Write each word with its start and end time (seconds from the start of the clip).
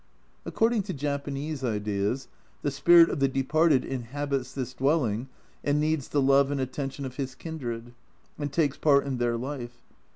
According 0.47 0.81
to 0.89 0.95
Japanese 0.95 1.63
ideas, 1.63 2.27
the 2.63 2.71
spirit 2.71 3.11
of 3.11 3.19
the 3.19 3.27
departed 3.27 3.85
inhabits 3.85 4.51
this 4.51 4.73
dwelling 4.73 5.27
and 5.63 5.79
needs 5.79 6.07
the 6.07 6.23
love 6.23 6.49
and 6.49 6.59
attention 6.59 7.05
of 7.05 7.17
his 7.17 7.35
kindred, 7.35 7.93
and 8.39 8.51
takes 8.51 8.77
part 8.79 9.05
in 9.05 9.17
their 9.19 9.37
life. 9.37 9.83